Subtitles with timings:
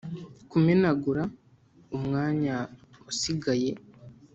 [0.49, 1.23] kumenagura
[1.97, 2.55] umwanya
[3.05, 3.71] wasigaye